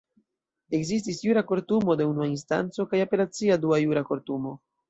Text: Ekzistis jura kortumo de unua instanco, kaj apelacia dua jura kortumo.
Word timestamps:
Ekzistis 0.77 1.19
jura 1.25 1.43
kortumo 1.51 1.97
de 2.01 2.09
unua 2.13 2.31
instanco, 2.31 2.89
kaj 2.95 3.05
apelacia 3.07 3.63
dua 3.67 3.81
jura 3.85 4.07
kortumo. 4.13 4.61